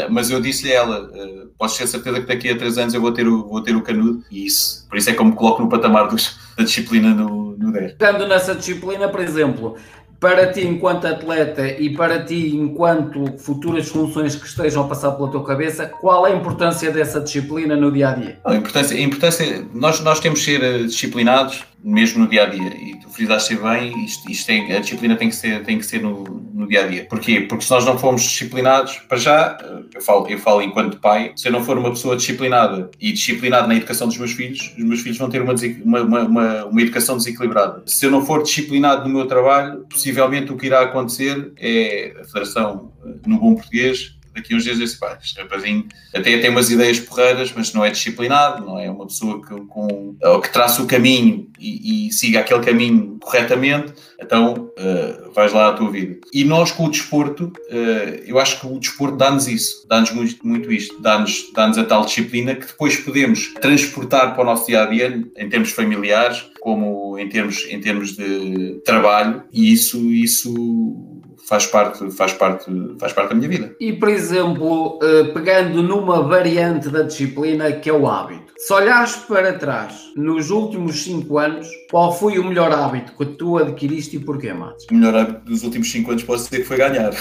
mas 0.09 0.29
eu 0.29 0.41
disse-lhe 0.41 0.71
a 0.71 0.75
ela, 0.75 1.03
uh, 1.03 1.43
ter 1.57 1.87
certeza 1.87 2.21
que 2.21 2.27
daqui 2.27 2.49
a 2.49 2.57
três 2.57 2.77
anos 2.77 2.93
eu 2.93 3.01
vou 3.01 3.11
ter 3.11 3.27
o, 3.27 3.47
vou 3.47 3.61
ter 3.61 3.75
o 3.75 3.81
canudo 3.81 4.23
e 4.31 4.45
isso, 4.45 4.87
por 4.89 4.97
isso 4.97 5.09
é 5.09 5.13
que 5.13 5.19
eu 5.19 5.25
me 5.25 5.33
coloco 5.33 5.61
no 5.61 5.69
patamar 5.69 6.07
dos, 6.07 6.37
da 6.57 6.63
disciplina 6.63 7.13
no, 7.13 7.55
no 7.57 7.71
10. 7.71 7.91
Ficando 7.93 8.27
nessa 8.27 8.55
disciplina, 8.55 9.07
por 9.07 9.21
exemplo, 9.21 9.77
para 10.23 10.53
ti 10.53 10.65
enquanto 10.65 11.05
atleta 11.05 11.67
e 11.67 11.89
para 11.89 12.23
ti 12.23 12.55
enquanto 12.55 13.37
futuras 13.37 13.89
funções 13.89 14.33
que 14.37 14.47
estejam 14.47 14.85
a 14.85 14.87
passar 14.87 15.11
pela 15.11 15.29
tua 15.29 15.43
cabeça, 15.43 15.85
qual 15.85 16.25
é 16.25 16.31
a 16.31 16.33
importância 16.33 16.89
dessa 16.91 17.19
disciplina 17.19 17.75
no 17.75 17.91
dia 17.91 18.07
a 18.07 18.13
dia? 18.13 18.39
A 18.45 18.55
importância, 18.55 18.95
a 18.95 19.01
importância 19.01 19.67
nós, 19.73 19.99
nós 19.99 20.21
temos 20.21 20.39
que 20.39 20.45
ser 20.45 20.63
eh, 20.63 20.83
disciplinados 20.83 21.65
mesmo 21.83 22.21
no 22.23 22.27
dia 22.27 22.43
a 22.43 22.45
dia. 22.45 22.73
E 22.75 22.99
tu 22.99 23.09
frisaste 23.09 23.55
bem, 23.55 24.05
isto, 24.05 24.31
isto 24.31 24.51
a 24.51 24.79
disciplina 24.79 25.15
tem 25.15 25.29
que 25.29 25.35
ser, 25.35 25.63
tem 25.63 25.77
que 25.77 25.85
ser 25.85 26.01
no, 26.01 26.23
no 26.53 26.67
dia 26.67 26.85
a 26.85 26.87
dia. 26.87 27.05
Porquê? 27.05 27.41
Porque 27.41 27.65
se 27.65 27.71
nós 27.71 27.85
não 27.85 27.97
formos 27.97 28.21
disciplinados, 28.21 28.97
para 29.09 29.17
já, 29.17 29.57
eh, 29.61 29.83
eu 29.95 30.01
falo, 30.01 30.27
eu 30.29 30.37
falo 30.37 30.61
enquanto 30.61 30.99
pai, 30.99 31.33
se 31.35 31.47
eu 31.47 31.51
não 31.51 31.63
for 31.63 31.77
uma 31.77 31.89
pessoa 31.89 32.15
disciplinada 32.15 32.89
e 32.99 33.11
disciplinado 33.11 33.67
na 33.67 33.75
educação 33.75 34.07
dos 34.07 34.17
meus 34.17 34.31
filhos, 34.31 34.73
os 34.77 34.83
meus 34.83 35.01
filhos 35.01 35.17
vão 35.17 35.29
ter 35.29 35.41
uma, 35.41 35.53
uma, 35.83 36.21
uma, 36.21 36.65
uma 36.65 36.81
educação 36.81 37.17
desequilibrada. 37.17 37.83
Se 37.85 38.05
eu 38.05 38.11
não 38.11 38.25
for 38.25 38.43
disciplinado 38.43 39.07
no 39.07 39.13
meu 39.13 39.27
trabalho, 39.27 39.85
possivelmente 39.89 40.51
o 40.51 40.57
que 40.57 40.67
irá 40.67 40.81
acontecer 40.81 41.51
é 41.57 42.15
a 42.21 42.23
Federação, 42.23 42.93
eh, 43.05 43.15
no 43.27 43.39
bom 43.39 43.55
português, 43.55 44.17
daqui 44.33 44.55
uns 44.55 44.63
dias 44.63 44.77
disse, 44.77 44.97
pá, 44.97 45.17
este 45.21 45.39
rapazinho 45.39 45.87
até 46.13 46.37
tem 46.37 46.49
umas 46.49 46.69
ideias 46.69 46.99
porreiras, 46.99 47.53
mas 47.55 47.73
não 47.73 47.85
é 47.85 47.89
disciplinado, 47.89 48.65
não 48.65 48.79
é 48.79 48.89
uma 48.89 49.05
pessoa 49.05 49.41
que, 49.45 49.55
com, 49.67 50.15
que 50.41 50.51
traça 50.51 50.81
o 50.81 50.87
caminho 50.87 51.47
e, 51.59 52.07
e 52.07 52.11
siga 52.11 52.39
aquele 52.39 52.61
caminho 52.61 53.17
corretamente, 53.21 53.93
então 54.19 54.71
uh, 54.77 55.31
vais 55.33 55.53
lá 55.53 55.69
à 55.69 55.73
tua 55.73 55.89
vida. 55.91 56.17
E 56.33 56.43
nós 56.43 56.71
com 56.71 56.85
o 56.85 56.91
desporto, 56.91 57.45
uh, 57.45 58.23
eu 58.25 58.39
acho 58.39 58.59
que 58.59 58.67
o 58.67 58.79
desporto 58.79 59.17
dá-nos 59.17 59.47
isso, 59.47 59.85
dá-nos 59.87 60.11
muito, 60.11 60.45
muito 60.45 60.71
isto, 60.71 61.01
dá-nos 61.01 61.51
dá 61.53 61.67
a 61.67 61.83
tal 61.85 62.05
disciplina 62.05 62.55
que 62.55 62.65
depois 62.65 62.97
podemos 62.97 63.53
transportar 63.55 64.33
para 64.33 64.43
o 64.43 64.45
nosso 64.45 64.67
dia 64.67 64.83
a 64.83 64.85
dia 64.85 65.23
em 65.37 65.49
termos 65.49 65.71
familiares, 65.71 66.45
como 66.59 67.17
em 67.17 67.29
termos, 67.29 67.65
em 67.69 67.79
termos 67.79 68.15
de 68.15 68.81
trabalho, 68.85 69.43
e 69.51 69.71
isso, 69.71 70.11
isso 70.11 71.12
faz 71.47 71.65
parte, 71.65 72.11
faz 72.11 72.33
parte, 72.33 72.65
faz 72.99 73.13
parte 73.13 73.29
da 73.29 73.35
minha 73.35 73.49
vida. 73.49 73.75
E, 73.79 73.93
por 73.93 74.09
exemplo, 74.09 74.99
eh, 75.01 75.23
pegando 75.33 75.83
numa 75.83 76.23
variante 76.23 76.89
da 76.89 77.03
disciplina 77.03 77.71
que 77.71 77.89
é 77.89 77.93
o 77.93 78.07
hábito. 78.07 78.53
Se 78.57 78.71
olhares 78.71 79.15
para 79.15 79.53
trás, 79.53 80.11
nos 80.15 80.49
últimos 80.49 81.03
5 81.03 81.37
anos, 81.37 81.67
qual 81.91 82.17
foi 82.17 82.39
o 82.39 82.45
melhor 82.45 82.71
hábito 82.71 83.13
que 83.17 83.25
tu 83.25 83.57
adquiriste 83.57 84.15
e 84.15 84.19
porquê, 84.19 84.53
Matos? 84.53 84.85
O 84.89 84.93
melhor 84.93 85.15
hábito 85.15 85.41
dos 85.45 85.63
últimos 85.63 85.91
5 85.91 86.11
anos 86.11 86.23
posso 86.23 86.45
dizer 86.45 86.59
que 86.59 86.67
foi 86.67 86.77
ganhar. 86.77 87.13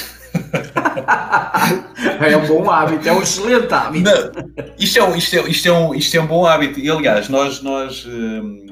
é 2.21 2.37
um 2.37 2.47
bom 2.47 2.71
hábito, 2.71 3.09
é 3.09 3.13
um 3.13 3.23
excelente 3.23 3.75
hábito. 3.75 4.09
Não, 4.09 4.31
isto, 4.79 4.99
é 4.99 5.03
um, 5.03 5.17
isto, 5.17 5.37
é, 5.37 5.51
isto, 5.51 5.69
é 5.69 5.73
um, 5.73 5.95
isto 5.95 6.17
é 6.17 6.21
um 6.21 6.27
bom 6.27 6.47
hábito. 6.47 6.79
E, 6.79 6.89
aliás, 6.89 7.29
nós... 7.29 7.61
nós 7.61 8.07
hum, 8.07 8.72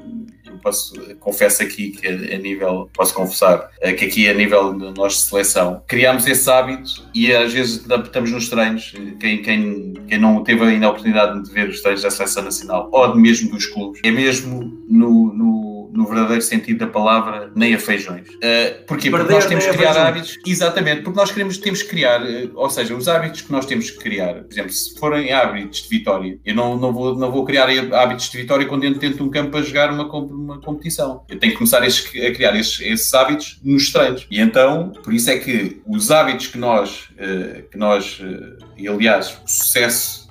posso, 0.60 0.94
confesso 1.16 1.62
aqui 1.62 1.90
que 1.90 2.06
a, 2.06 2.38
nível, 2.38 2.90
posso 2.94 3.14
confessar, 3.14 3.70
eh, 3.80 3.92
que 3.92 4.04
aqui 4.04 4.28
a 4.28 4.34
nível 4.34 4.72
nós 4.72 5.14
de 5.14 5.22
seleção, 5.22 5.82
criámos 5.86 6.26
esse 6.26 6.50
hábito 6.50 7.08
e 7.14 7.32
às 7.32 7.52
vezes 7.52 7.84
estamos 7.86 8.30
nos 8.30 8.48
treinos, 8.48 8.92
quem, 9.18 9.42
quem, 9.42 9.94
quem 10.08 10.18
não 10.18 10.42
teve 10.42 10.62
ainda 10.64 10.86
a 10.86 10.90
oportunidade 10.90 11.42
de 11.42 11.50
ver 11.50 11.68
os 11.68 11.80
treinos 11.80 12.02
da 12.02 12.10
seleção 12.10 12.42
nacional 12.42 12.88
ou 12.92 13.16
mesmo 13.16 13.50
dos 13.50 13.66
clubes, 13.66 14.00
é 14.04 14.10
mesmo 14.10 14.60
no, 14.88 15.32
no 15.34 15.69
no 15.92 16.06
verdadeiro 16.06 16.42
sentido 16.42 16.78
da 16.78 16.86
palavra, 16.86 17.50
nem 17.54 17.74
a 17.74 17.78
feijões. 17.78 18.28
Uh, 18.28 18.84
porquê? 18.86 19.10
Porque 19.10 19.32
nós 19.32 19.46
temos 19.46 19.66
que 19.66 19.72
criar 19.76 19.96
hábitos, 19.96 20.38
exatamente, 20.46 21.02
porque 21.02 21.18
nós 21.18 21.30
queremos, 21.30 21.58
temos 21.58 21.82
que 21.82 21.88
criar, 21.88 22.22
uh, 22.22 22.50
ou 22.54 22.70
seja, 22.70 22.94
os 22.94 23.08
hábitos 23.08 23.42
que 23.42 23.52
nós 23.52 23.66
temos 23.66 23.90
que 23.90 23.98
criar, 23.98 24.34
por 24.34 24.52
exemplo, 24.52 24.72
se 24.72 24.98
forem 24.98 25.32
hábitos 25.32 25.82
de 25.82 25.88
vitória, 25.88 26.38
eu 26.44 26.54
não, 26.54 26.76
não, 26.76 26.92
vou, 26.92 27.16
não 27.16 27.30
vou 27.30 27.44
criar 27.44 27.68
hábitos 27.94 28.30
de 28.30 28.36
vitória 28.38 28.66
quando 28.66 28.84
entro 28.84 29.00
dentro 29.00 29.18
de 29.18 29.22
um 29.22 29.30
campo 29.30 29.56
a 29.56 29.62
jogar 29.62 29.92
uma, 29.92 30.04
uma 30.04 30.60
competição. 30.60 31.24
Eu 31.28 31.38
tenho 31.38 31.52
que 31.52 31.58
começar 31.58 31.82
a 31.82 32.32
criar 32.32 32.56
esses, 32.56 32.80
esses 32.80 33.12
hábitos 33.14 33.60
nos 33.64 33.92
treinos. 33.92 34.26
E 34.30 34.40
então, 34.40 34.92
por 35.02 35.12
isso 35.12 35.30
é 35.30 35.38
que 35.38 35.80
os 35.86 36.10
hábitos 36.10 36.48
que 36.48 36.58
nós, 36.58 37.08
uh, 37.12 37.68
que 37.70 37.78
nós 37.78 38.20
e 38.80 38.88
aliás, 38.88 39.38
o 39.44 39.48
sucesso 39.48 40.29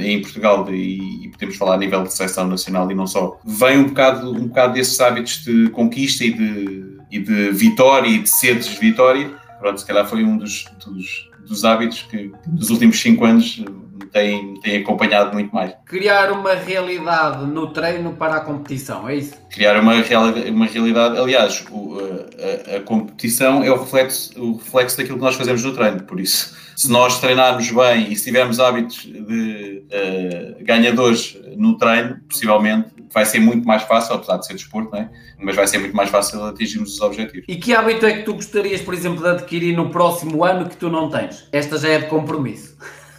em 0.00 0.20
Portugal, 0.22 0.66
e, 0.70 1.26
e, 1.26 1.28
podemos 1.28 1.56
falar 1.56 1.74
a 1.74 1.78
nível 1.78 2.02
de 2.02 2.12
seleção 2.12 2.46
nacional 2.46 2.90
e 2.90 2.94
não 2.94 3.06
só, 3.06 3.38
vem 3.44 3.78
um 3.78 3.88
bocado, 3.88 4.30
um 4.30 4.48
bocado 4.48 4.74
desses 4.74 4.98
hábitos 5.00 5.44
de 5.44 5.68
conquista 5.70 6.24
e 6.24 6.32
de, 6.32 6.98
e 7.10 7.18
de 7.18 7.50
vitória 7.50 8.08
e 8.08 8.18
de 8.18 8.28
sedes 8.28 8.68
de 8.68 8.78
vitória. 8.78 9.30
Pronto, 9.58 9.80
se 9.80 9.86
calhar 9.86 10.06
foi 10.06 10.24
um 10.24 10.36
dos, 10.36 10.64
dos, 10.84 11.28
dos 11.46 11.64
hábitos 11.64 12.02
que 12.02 12.32
nos 12.46 12.70
últimos 12.70 13.00
cinco 13.00 13.24
anos 13.24 13.58
me 13.58 14.06
tem, 14.06 14.54
tem 14.60 14.82
acompanhado 14.82 15.32
muito 15.32 15.54
mais. 15.54 15.72
Criar 15.84 16.32
uma 16.32 16.54
realidade 16.54 17.46
no 17.46 17.68
treino 17.68 18.12
para 18.14 18.36
a 18.36 18.40
competição, 18.40 19.08
é 19.08 19.16
isso? 19.16 19.34
Criar 19.50 19.80
uma, 19.80 19.94
real, 19.94 20.32
uma 20.48 20.66
realidade, 20.66 21.18
aliás, 21.18 21.64
o, 21.70 21.98
a, 21.98 22.76
a, 22.76 22.80
competição 22.80 23.62
é 23.62 23.70
o 23.70 23.78
reflexo, 23.78 24.32
o 24.40 24.56
reflexo 24.56 24.96
daquilo 24.96 25.18
que 25.18 25.24
nós 25.24 25.34
fazemos 25.34 25.64
no 25.64 25.72
treino, 25.72 26.02
por 26.02 26.20
isso 26.20 26.66
se 26.76 26.90
nós 26.90 27.18
treinarmos 27.20 27.70
bem 27.70 28.12
e 28.12 28.16
se 28.16 28.24
tivermos 28.24 28.60
hábitos 28.60 28.98
de 28.98 29.82
uh, 29.86 30.62
ganhadores 30.62 31.38
no 31.56 31.78
treino, 31.78 32.20
possivelmente 32.28 32.90
vai 33.12 33.24
ser 33.24 33.40
muito 33.40 33.66
mais 33.66 33.82
fácil, 33.82 34.14
apesar 34.14 34.38
de 34.38 34.46
ser 34.46 34.54
desporto, 34.54 34.92
não 34.92 35.00
é? 35.00 35.10
mas 35.38 35.54
vai 35.54 35.66
ser 35.66 35.78
muito 35.78 35.94
mais 35.94 36.10
fácil 36.10 36.44
atingirmos 36.44 36.94
os 36.94 37.00
objetivos. 37.00 37.44
E 37.48 37.56
que 37.56 37.74
hábito 37.74 38.06
é 38.06 38.18
que 38.18 38.22
tu 38.22 38.34
gostarias, 38.34 38.80
por 38.80 38.94
exemplo, 38.94 39.22
de 39.22 39.28
adquirir 39.28 39.76
no 39.76 39.90
próximo 39.90 40.44
ano 40.44 40.68
que 40.68 40.76
tu 40.76 40.88
não 40.88 41.10
tens? 41.10 41.48
Esta 41.52 41.78
já 41.78 41.88
é 41.88 41.98
de 41.98 42.06
compromisso. 42.06 42.76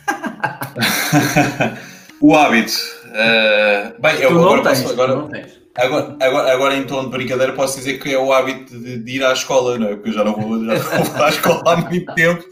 o 2.21 2.35
hábito. 2.35 2.73
Uh, 3.07 4.01
bem, 4.01 4.15
eu 4.19 4.31
agora, 4.31 4.63
tens, 4.63 4.81
posso, 4.81 4.93
agora, 4.93 5.13
agora, 5.75 6.17
agora, 6.19 6.53
agora, 6.53 6.75
em 6.75 6.83
tom 6.83 7.05
de 7.05 7.11
brincadeira, 7.11 7.53
posso 7.53 7.77
dizer 7.77 7.99
que 7.99 8.13
é 8.13 8.17
o 8.17 8.33
hábito 8.33 8.77
de, 8.77 8.99
de 8.99 9.11
ir 9.11 9.23
à 9.23 9.31
escola, 9.31 9.77
não 9.77 9.87
é? 9.87 9.95
Porque 9.95 10.09
eu 10.09 10.13
já 10.13 10.23
não 10.23 10.33
vou, 10.33 10.65
já 10.65 10.73
não 10.73 11.03
vou 11.03 11.23
à 11.23 11.29
escola 11.29 11.63
há 11.65 11.77
muito 11.77 12.13
tempo. 12.13 12.43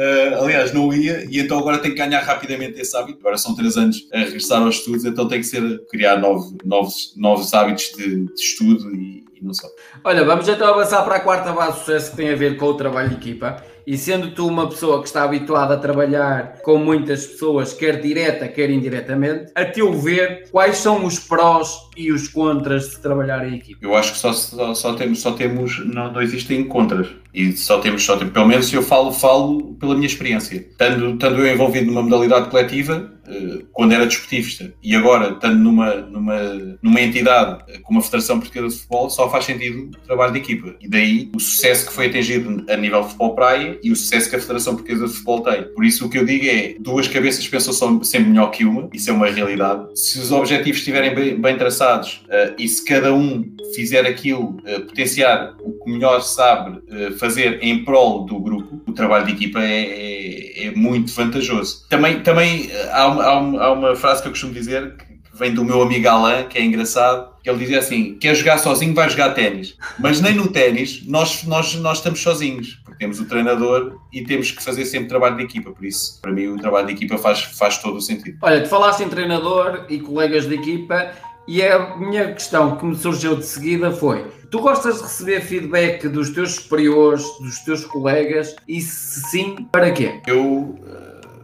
Uh, 0.00 0.42
aliás, 0.42 0.72
não 0.72 0.90
ia 0.94 1.26
e 1.30 1.38
então 1.38 1.58
agora 1.58 1.76
tenho 1.76 1.94
que 1.94 2.00
ganhar 2.00 2.22
rapidamente 2.22 2.80
esse 2.80 2.96
hábito. 2.96 3.18
Agora 3.20 3.36
são 3.36 3.54
três 3.54 3.76
anos 3.76 4.08
a 4.10 4.20
regressar 4.20 4.62
aos 4.62 4.76
estudos, 4.76 5.04
então 5.04 5.28
tem 5.28 5.40
que 5.40 5.46
ser 5.46 5.84
criar 5.90 6.16
novo, 6.16 6.56
novos, 6.64 7.12
novos 7.18 7.52
hábitos 7.52 7.92
de, 7.94 8.24
de 8.24 8.40
estudo 8.40 8.90
e, 8.94 9.26
e, 9.38 9.44
não 9.44 9.52
só. 9.52 9.68
Olha, 10.02 10.24
vamos 10.24 10.48
então 10.48 10.72
avançar 10.72 11.02
para 11.04 11.16
a 11.16 11.20
quarta 11.20 11.52
base 11.52 11.72
de 11.72 11.78
sucesso 11.80 12.10
que 12.12 12.16
tem 12.16 12.30
a 12.30 12.34
ver 12.34 12.56
com 12.56 12.64
o 12.64 12.74
trabalho 12.74 13.10
de 13.10 13.16
equipa. 13.16 13.62
E 13.86 13.98
sendo 13.98 14.30
tu 14.30 14.46
uma 14.46 14.70
pessoa 14.70 15.02
que 15.02 15.08
está 15.08 15.22
habituada 15.22 15.74
a 15.74 15.76
trabalhar 15.76 16.62
com 16.62 16.78
muitas 16.78 17.26
pessoas, 17.26 17.74
quer 17.74 18.00
direta, 18.00 18.48
quer 18.48 18.70
indiretamente, 18.70 19.52
a 19.54 19.66
teu 19.66 19.92
ver, 19.92 20.48
quais 20.50 20.78
são 20.78 21.04
os 21.04 21.18
prós 21.18 21.89
e 22.00 22.12
os 22.12 22.28
contras 22.28 22.90
de 22.90 22.98
trabalhar 22.98 23.46
em 23.46 23.56
equipa? 23.56 23.78
Eu 23.82 23.94
acho 23.94 24.12
que 24.12 24.18
só, 24.18 24.32
só, 24.32 24.74
só 24.74 24.94
temos, 24.94 25.20
só 25.20 25.32
temos 25.32 25.84
não, 25.84 26.12
não 26.12 26.22
existem 26.22 26.64
contras. 26.64 27.08
E 27.32 27.52
só 27.52 27.78
temos, 27.78 28.02
só 28.02 28.16
temos, 28.16 28.32
pelo 28.32 28.46
menos 28.46 28.72
eu 28.72 28.82
falo, 28.82 29.12
falo 29.12 29.74
pela 29.74 29.94
minha 29.94 30.06
experiência. 30.06 30.56
Estando, 30.56 31.16
eu 31.24 31.52
envolvido 31.52 31.86
numa 31.86 32.02
modalidade 32.02 32.50
coletiva, 32.50 33.12
eh, 33.28 33.62
quando 33.72 33.92
era 33.92 34.06
desportista, 34.06 34.72
e 34.82 34.96
agora 34.96 35.30
estando 35.30 35.56
numa, 35.56 35.94
numa, 35.94 36.40
numa 36.82 37.00
entidade 37.00 37.62
como 37.82 38.00
a 38.00 38.02
Federação 38.02 38.40
Portuguesa 38.40 38.68
de 38.68 38.74
Futebol, 38.80 39.10
só 39.10 39.30
faz 39.30 39.44
sentido 39.44 39.90
o 39.96 40.06
trabalho 40.06 40.32
de 40.32 40.40
equipa. 40.40 40.74
E 40.80 40.88
daí 40.88 41.30
o 41.34 41.38
sucesso 41.38 41.86
que 41.86 41.92
foi 41.92 42.06
atingido 42.06 42.64
a 42.68 42.76
nível 42.76 43.00
de 43.00 43.06
futebol 43.06 43.34
praia 43.34 43.78
e 43.82 43.92
o 43.92 43.96
sucesso 43.96 44.28
que 44.28 44.36
a 44.36 44.40
Federação 44.40 44.74
Portuguesa 44.74 45.06
de 45.06 45.12
Futebol 45.12 45.40
tem. 45.42 45.62
Por 45.74 45.84
isso 45.84 46.06
o 46.06 46.10
que 46.10 46.18
eu 46.18 46.24
digo 46.24 46.46
é, 46.46 46.74
duas 46.80 47.06
cabeças 47.06 47.46
pensam 47.46 48.02
sempre 48.02 48.30
melhor 48.30 48.50
que 48.50 48.64
uma, 48.64 48.88
isso 48.92 49.08
é 49.08 49.12
uma 49.12 49.26
realidade. 49.26 49.86
Se 49.94 50.18
os 50.18 50.32
objetivos 50.32 50.78
estiverem 50.78 51.14
bem, 51.14 51.40
bem 51.40 51.56
traçados 51.56 51.89
uh, 51.98 52.54
e 52.58 52.68
se 52.68 52.84
cada 52.84 53.12
um 53.12 53.44
fizer 53.74 54.06
aquilo, 54.06 54.58
uh, 54.58 54.80
potenciar 54.86 55.54
o 55.60 55.72
que 55.72 55.90
melhor 55.90 56.20
sabe 56.20 56.78
uh, 56.78 57.16
fazer 57.18 57.58
em 57.62 57.84
prol 57.84 58.24
do 58.24 58.38
grupo, 58.38 58.80
o 58.86 58.92
trabalho 58.92 59.26
de 59.26 59.32
equipa 59.32 59.60
é, 59.60 59.84
é, 59.84 60.66
é 60.66 60.70
muito 60.72 61.12
vantajoso. 61.12 61.86
Também, 61.88 62.20
também 62.20 62.70
há, 62.92 63.06
uma, 63.08 63.24
há, 63.24 63.64
há 63.66 63.72
uma 63.72 63.96
frase 63.96 64.22
que 64.22 64.28
eu 64.28 64.32
costumo 64.32 64.52
dizer 64.52 64.96
que 64.96 65.10
vem 65.40 65.54
do 65.54 65.64
meu 65.64 65.80
amigo 65.80 66.06
Alain, 66.06 66.44
que 66.44 66.58
é 66.58 66.62
engraçado, 66.62 67.30
que 67.42 67.48
ele 67.48 67.58
dizia 67.58 67.78
assim: 67.78 68.14
quer 68.18 68.34
jogar 68.34 68.58
sozinho, 68.58 68.94
vai 68.94 69.08
jogar 69.08 69.30
ténis. 69.30 69.74
Mas 69.98 70.20
nem 70.20 70.34
no 70.34 70.48
ténis 70.48 71.02
nós, 71.06 71.44
nós, 71.44 71.74
nós 71.76 71.98
estamos 71.98 72.20
sozinhos, 72.20 72.80
porque 72.84 72.98
temos 72.98 73.18
o 73.18 73.24
treinador 73.24 73.98
e 74.12 74.22
temos 74.22 74.50
que 74.50 74.62
fazer 74.62 74.84
sempre 74.84 75.08
trabalho 75.08 75.38
de 75.38 75.44
equipa. 75.44 75.70
Por 75.70 75.84
isso, 75.84 76.20
para 76.20 76.30
mim, 76.30 76.48
o 76.48 76.58
trabalho 76.58 76.86
de 76.86 76.92
equipa 76.92 77.16
faz, 77.16 77.40
faz 77.42 77.78
todo 77.78 77.96
o 77.96 78.00
sentido. 78.00 78.38
Olha, 78.42 78.62
tu 78.62 78.68
falaste 78.68 79.02
em 79.02 79.08
treinador 79.08 79.86
e 79.88 79.98
colegas 79.98 80.46
de 80.46 80.54
equipa, 80.54 81.12
e 81.52 81.64
a 81.64 81.96
minha 81.96 82.32
questão 82.32 82.76
que 82.76 82.86
me 82.86 82.94
surgiu 82.94 83.34
de 83.34 83.44
seguida 83.44 83.90
foi: 83.90 84.24
tu 84.52 84.60
gostas 84.60 84.98
de 84.98 85.02
receber 85.02 85.40
feedback 85.40 86.06
dos 86.06 86.30
teus 86.30 86.52
superiores, 86.52 87.24
dos 87.40 87.58
teus 87.64 87.84
colegas, 87.84 88.54
e 88.68 88.80
se 88.80 89.20
sim, 89.30 89.66
para 89.72 89.90
quê? 89.90 90.20
Eu 90.28 90.78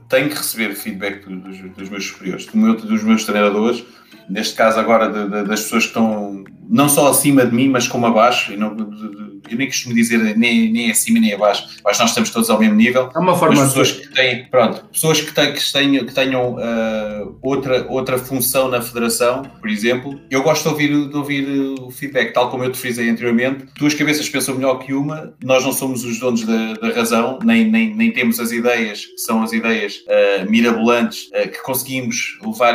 tenho 0.09 0.29
que 0.29 0.37
receber 0.37 0.77
feedback 0.77 1.29
dos, 1.29 1.59
dos 1.77 1.89
meus 1.89 2.07
superiores, 2.07 2.47
do 2.47 2.57
meu, 2.57 2.77
dos 2.77 3.03
meus 3.03 3.25
treinadores, 3.25 3.85
neste 4.31 4.55
caso 4.55 4.79
agora 4.79 5.09
de, 5.09 5.25
de, 5.25 5.43
das 5.43 5.63
pessoas 5.63 5.83
que 5.83 5.89
estão 5.89 6.45
não 6.69 6.89
só 6.89 7.09
acima 7.09 7.45
de 7.45 7.53
mim, 7.53 7.69
mas 7.69 7.89
como 7.89 8.07
abaixo. 8.07 8.53
E 8.53 8.57
não, 8.57 8.77
eu 9.51 9.59
nem 9.59 9.67
costumo 9.67 9.95
dizer 9.95 10.19
nem, 10.37 10.71
nem 10.73 10.91
acima 10.91 11.21
nem 11.21 11.33
abaixo. 11.33 11.67
Que 11.77 11.83
nós 11.85 12.01
estamos 12.01 12.31
todos 12.31 12.51
ao 12.51 12.59
mesmo 12.59 12.75
nível. 12.75 13.11
É 13.15 13.19
uma 13.19 13.37
forma 13.37 13.57
mas 13.57 13.69
pessoas 13.69 13.93
que 13.93 14.09
têm, 14.13 14.45
pronto, 14.47 14.85
pessoas 14.93 15.21
que, 15.21 15.33
têm, 15.33 15.53
que 15.53 15.73
tenham, 15.73 16.07
que 16.07 16.15
tenham 16.15 16.55
uh, 16.55 17.39
outra, 17.43 17.87
outra 17.89 18.19
função 18.19 18.69
na 18.69 18.81
federação, 18.81 19.43
por 19.43 19.69
exemplo, 19.69 20.21
eu 20.31 20.43
gosto 20.43 20.63
de 20.63 20.69
ouvir, 20.69 21.09
de 21.09 21.17
ouvir 21.17 21.49
o 21.81 21.91
feedback, 21.91 22.33
tal 22.33 22.51
como 22.51 22.65
eu 22.65 22.73
te 22.73 22.79
frisei 22.79 23.09
anteriormente. 23.09 23.67
Duas 23.79 23.95
cabeças 23.95 24.29
pensam 24.29 24.55
melhor 24.55 24.79
que 24.79 24.93
uma, 24.93 25.35
nós 25.43 25.65
não 25.65 25.73
somos 25.73 26.05
os 26.05 26.19
donos 26.19 26.45
da, 26.45 26.75
da 26.75 26.91
razão, 26.91 27.39
nem, 27.45 27.65
nem, 27.71 27.95
nem 27.95 28.13
temos 28.13 28.41
as 28.41 28.53
ideias 28.53 29.05
que 29.07 29.19
são 29.19 29.43
as 29.43 29.53
ideias 29.53 29.97
uh, 30.07 30.51
mirabolantes 30.51 31.29
uh, 31.29 31.49
que 31.49 31.63
conseguimos 31.63 32.39
levar, 32.45 32.75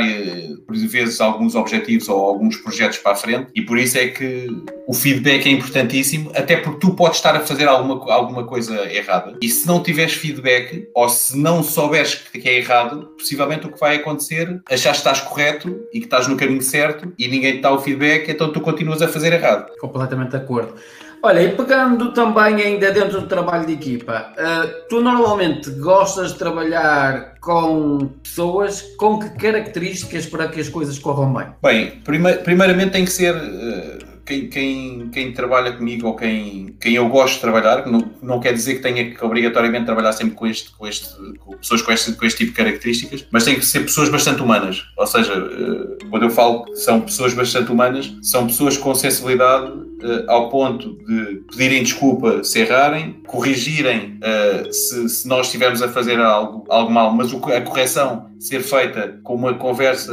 por 0.65 0.75
vezes, 0.75 1.21
alguns 1.21 1.55
objetivos 1.55 2.07
ou 2.09 2.19
alguns 2.19 2.57
projetos 2.57 2.97
para 2.97 3.13
a 3.13 3.15
frente, 3.15 3.47
e 3.55 3.61
por 3.61 3.77
isso 3.77 3.97
é 3.97 4.07
que 4.07 4.47
o 4.87 4.93
feedback 4.93 5.47
é 5.47 5.51
importantíssimo, 5.51 6.31
até 6.35 6.57
porque 6.61 6.79
tu 6.79 6.93
podes 6.93 7.17
estar 7.17 7.35
a 7.35 7.39
fazer 7.41 7.67
alguma, 7.67 8.13
alguma 8.13 8.43
coisa 8.45 8.91
errada. 8.91 9.37
E 9.41 9.49
se 9.49 9.67
não 9.67 9.81
tiveres 9.81 10.13
feedback, 10.13 10.87
ou 10.95 11.09
se 11.09 11.37
não 11.37 11.63
souberes 11.63 12.15
que 12.15 12.47
é 12.47 12.57
errado, 12.57 13.11
possivelmente 13.17 13.67
o 13.67 13.71
que 13.71 13.79
vai 13.79 13.97
acontecer, 13.97 14.61
achar 14.69 14.91
que 14.91 14.97
estás 14.97 15.21
correto 15.21 15.81
e 15.93 15.99
que 15.99 16.05
estás 16.05 16.27
no 16.27 16.37
caminho 16.37 16.61
certo 16.61 17.13
e 17.17 17.27
ninguém 17.27 17.57
te 17.57 17.61
dá 17.61 17.71
o 17.71 17.79
feedback, 17.79 18.29
então 18.29 18.51
tu 18.51 18.61
continuas 18.61 19.01
a 19.01 19.07
fazer 19.07 19.33
errado. 19.33 19.71
Completamente 19.79 20.31
de 20.31 20.37
acordo. 20.37 20.75
Olha, 21.23 21.43
e 21.43 21.51
pegando 21.55 22.13
também 22.13 22.55
ainda 22.55 22.91
dentro 22.91 23.21
do 23.21 23.27
trabalho 23.27 23.67
de 23.67 23.73
equipa, 23.73 24.33
uh, 24.33 24.87
tu 24.89 25.01
normalmente 25.01 25.69
gostas 25.73 26.33
de 26.33 26.39
trabalhar 26.39 27.35
com 27.39 28.09
pessoas 28.23 28.81
com 28.97 29.19
que 29.19 29.29
características 29.29 30.25
para 30.25 30.47
que 30.47 30.59
as 30.59 30.67
coisas 30.67 30.97
corram 30.97 31.31
bem? 31.31 31.47
Bem, 31.61 31.91
prime 32.03 32.33
primeiramente 32.39 32.93
tem 32.93 33.05
que 33.05 33.11
ser. 33.11 33.35
Uh 33.35 34.10
quem, 34.25 34.47
quem, 34.47 35.09
quem, 35.09 35.33
trabalha 35.33 35.71
comigo 35.71 36.07
ou 36.07 36.15
quem, 36.15 36.75
quem 36.79 36.95
eu 36.95 37.07
gosto 37.09 37.35
de 37.35 37.41
trabalhar, 37.41 37.85
não, 37.87 38.11
não 38.21 38.39
quer 38.39 38.53
dizer 38.53 38.75
que 38.75 38.81
tenha 38.81 39.11
que 39.11 39.23
obrigatoriamente 39.23 39.85
trabalhar 39.85 40.11
sempre 40.13 40.35
com, 40.35 40.47
este, 40.47 40.71
com, 40.71 40.87
este, 40.87 41.09
com 41.39 41.57
pessoas 41.57 41.81
com 41.81 41.91
este, 41.91 42.13
com 42.13 42.25
este 42.25 42.37
tipo 42.39 42.51
de 42.51 42.57
características, 42.57 43.25
mas 43.31 43.43
tem 43.43 43.55
que 43.55 43.65
ser 43.65 43.81
pessoas 43.81 44.09
bastante 44.09 44.41
humanas. 44.41 44.83
Ou 44.97 45.07
seja, 45.07 45.33
eh, 45.33 46.05
quando 46.09 46.23
eu 46.23 46.29
falo 46.29 46.65
que 46.65 46.75
são 46.75 47.01
pessoas 47.01 47.33
bastante 47.33 47.71
humanas, 47.71 48.13
são 48.21 48.47
pessoas 48.47 48.77
com 48.77 48.93
sensibilidade 48.93 49.71
eh, 50.03 50.25
ao 50.27 50.49
ponto 50.49 50.97
de 51.05 51.43
pedirem 51.51 51.83
desculpa 51.83 52.43
se 52.43 52.59
errarem, 52.59 53.21
corrigirem 53.27 54.19
uh, 54.19 54.73
se, 54.73 55.09
se, 55.09 55.27
nós 55.27 55.47
estivermos 55.47 55.81
a 55.81 55.87
fazer 55.87 56.19
algo, 56.19 56.65
algo 56.69 56.91
mal, 56.91 57.13
mas 57.13 57.33
a 57.33 57.61
correção 57.61 58.29
ser 58.39 58.61
feita 58.61 59.19
com 59.23 59.35
uma 59.35 59.53
conversa 59.53 60.11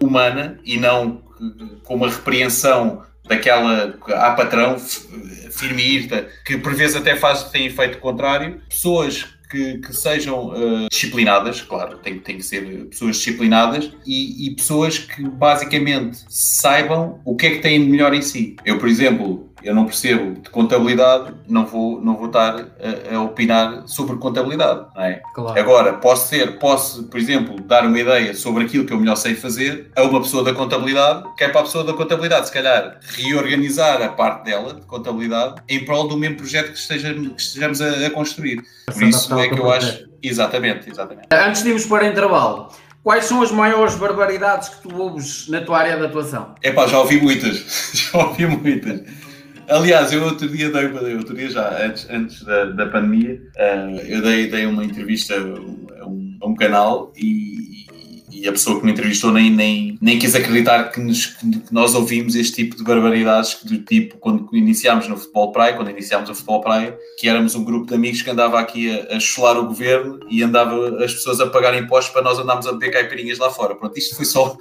humana 0.00 0.58
e 0.64 0.78
não 0.78 1.23
com 1.82 1.94
uma 1.94 2.10
repreensão 2.10 3.02
daquela 3.26 3.98
à 4.08 4.32
patrão 4.32 4.76
firme 5.50 5.82
irta, 5.82 6.28
que 6.44 6.58
por 6.58 6.74
vezes 6.74 6.96
até 6.96 7.16
faz, 7.16 7.44
tem 7.44 7.66
efeito 7.66 7.98
contrário. 7.98 8.60
Pessoas 8.68 9.26
que, 9.50 9.78
que 9.78 9.92
sejam 9.92 10.48
uh, 10.48 10.88
disciplinadas, 10.90 11.62
claro, 11.62 11.98
tem, 11.98 12.18
tem 12.18 12.36
que 12.36 12.42
ser 12.42 12.86
pessoas 12.86 13.16
disciplinadas 13.16 13.90
e, 14.04 14.48
e, 14.48 14.54
pessoas 14.56 14.98
que 14.98 15.22
basicamente 15.22 16.18
saibam 16.28 17.20
o 17.24 17.36
que 17.36 17.46
é 17.46 17.50
que 17.50 17.58
têm 17.60 17.80
de 17.80 17.88
melhor 17.88 18.12
em 18.12 18.22
si. 18.22 18.56
Eu, 18.64 18.78
por 18.78 18.88
exemplo, 18.88 19.53
eu 19.64 19.74
não 19.74 19.86
percebo 19.86 20.40
de 20.40 20.50
contabilidade, 20.50 21.34
não 21.48 21.64
vou, 21.64 22.00
não 22.00 22.16
vou 22.16 22.26
estar 22.26 22.66
a, 23.10 23.16
a 23.16 23.20
opinar 23.20 23.82
sobre 23.86 24.16
contabilidade. 24.16 24.86
É? 24.96 25.22
Claro. 25.34 25.58
Agora, 25.58 25.92
posso 25.94 26.28
ser, 26.28 26.58
posso, 26.58 27.04
por 27.04 27.18
exemplo, 27.18 27.60
dar 27.62 27.86
uma 27.86 27.98
ideia 27.98 28.34
sobre 28.34 28.64
aquilo 28.64 28.84
que 28.84 28.92
eu 28.92 28.98
melhor 28.98 29.16
sei 29.16 29.34
fazer 29.34 29.90
a 29.96 30.02
uma 30.02 30.20
pessoa 30.20 30.44
da 30.44 30.52
contabilidade, 30.52 31.24
que 31.36 31.44
é 31.44 31.48
para 31.48 31.60
a 31.60 31.64
pessoa 31.64 31.82
da 31.82 31.94
contabilidade, 31.94 32.46
se 32.46 32.52
calhar, 32.52 32.98
reorganizar 33.16 34.02
a 34.02 34.08
parte 34.08 34.44
dela, 34.44 34.74
de 34.74 34.82
contabilidade, 34.82 35.62
em 35.68 35.84
prol 35.84 36.06
do 36.06 36.16
mesmo 36.16 36.36
projeto 36.36 36.72
que, 36.72 36.78
esteja, 36.78 37.14
que 37.14 37.40
estejamos 37.40 37.80
a, 37.80 38.06
a 38.06 38.10
construir. 38.10 38.62
Por 38.92 39.02
isso 39.02 39.38
é 39.38 39.48
que 39.48 39.58
eu 39.58 39.70
acho. 39.70 40.04
Exatamente, 40.22 40.88
exatamente. 40.90 41.28
Antes 41.30 41.62
de 41.62 41.68
irmos 41.68 41.86
para 41.86 42.06
intervalo, 42.06 42.70
Quais 43.04 43.26
são 43.26 43.42
as 43.42 43.52
maiores 43.52 43.96
barbaridades 43.96 44.70
que 44.70 44.88
tu 44.88 44.96
ouves 44.96 45.46
na 45.48 45.60
tua 45.60 45.78
área 45.78 45.94
de 45.98 46.06
atuação? 46.06 46.54
É 46.62 46.70
pá, 46.72 46.86
já 46.86 46.98
ouvi 46.98 47.20
muitas. 47.20 47.90
já 47.92 48.18
ouvi 48.18 48.46
muitas. 48.46 49.02
Aliás, 49.68 50.12
eu 50.12 50.24
outro 50.24 50.48
dia 50.48 50.70
dei, 50.70 51.16
outro 51.16 51.34
dia 51.34 51.50
já, 51.50 51.86
antes, 51.86 52.06
antes 52.10 52.42
da, 52.42 52.64
da 52.66 52.86
pandemia, 52.86 53.40
uh, 53.56 53.98
eu 54.06 54.20
dei, 54.20 54.46
dei 54.48 54.66
uma 54.66 54.84
entrevista 54.84 55.34
a 55.36 56.06
um, 56.06 56.36
a 56.40 56.46
um 56.46 56.54
canal 56.54 57.12
e, 57.16 57.86
e 58.30 58.46
a 58.46 58.52
pessoa 58.52 58.78
que 58.78 58.84
me 58.84 58.92
entrevistou 58.92 59.32
nem, 59.32 59.50
nem, 59.50 59.98
nem 60.00 60.18
quis 60.18 60.34
acreditar 60.34 60.90
que, 60.90 61.00
nos, 61.00 61.26
que 61.26 61.72
nós 61.72 61.94
ouvimos 61.94 62.34
este 62.34 62.56
tipo 62.56 62.76
de 62.76 62.84
barbaridades 62.84 63.64
do 63.64 63.78
tipo 63.78 64.18
quando 64.18 64.48
iniciámos 64.52 65.08
no 65.08 65.16
futebol 65.16 65.50
praia, 65.50 65.74
quando 65.74 65.90
iniciámos 65.90 66.28
o 66.28 66.34
futebol 66.34 66.60
praia, 66.60 66.96
que 67.18 67.26
éramos 67.26 67.54
um 67.54 67.64
grupo 67.64 67.86
de 67.86 67.94
amigos 67.94 68.20
que 68.20 68.30
andava 68.30 68.60
aqui 68.60 68.90
a, 68.90 69.16
a 69.16 69.20
chular 69.20 69.56
o 69.56 69.66
governo 69.66 70.20
e 70.28 70.42
andava 70.42 71.02
as 71.02 71.14
pessoas 71.14 71.40
a 71.40 71.46
pagar 71.46 71.74
impostos 71.76 72.12
para 72.12 72.22
nós 72.22 72.38
andarmos 72.38 72.66
a 72.66 72.72
beber 72.72 72.90
caipirinhas 72.90 73.38
lá 73.38 73.50
fora. 73.50 73.74
Pronto, 73.74 73.96
isto 73.98 74.14
foi 74.14 74.26
só 74.26 74.58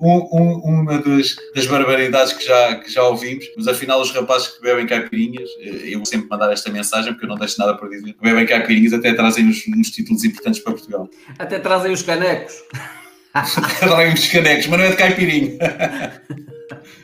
um, 0.00 0.28
um, 0.32 0.52
uma 0.64 0.98
das, 0.98 1.36
das, 1.54 1.66
barbaridades 1.66 2.32
que 2.32 2.44
já, 2.44 2.76
que 2.76 2.90
já 2.90 3.02
ouvimos, 3.04 3.44
mas 3.56 3.66
afinal 3.68 4.00
os 4.00 4.10
rapazes 4.10 4.48
que 4.48 4.62
bebem 4.62 4.86
caipirinhas, 4.86 5.48
eh, 5.60 5.90
eu 5.90 5.98
vou 5.98 6.06
sempre 6.06 6.28
mandar 6.28 6.52
esta 6.52 6.70
mensagem 6.70 7.12
porque 7.12 7.24
eu 7.26 7.30
não 7.30 7.36
deixo 7.36 7.58
nada 7.58 7.74
por 7.76 7.88
dizer, 7.88 8.14
bebem 8.20 8.46
caipirinhas 8.46 8.92
até 8.92 9.12
trazem 9.12 9.46
uns, 9.46 9.66
uns 9.68 9.90
títulos 9.90 10.24
importantes 10.24 10.60
para 10.60 10.72
Portugal. 10.72 11.08
Até 11.38 11.58
trazem 11.58 11.92
os 11.92 12.02
canecos. 12.02 12.54
trazem 13.80 14.14
os 14.14 14.28
canecos, 14.28 14.66
mas 14.66 14.78
não 14.78 14.86
é 14.86 14.90
de 14.90 14.96
caipirinha. 14.96 15.58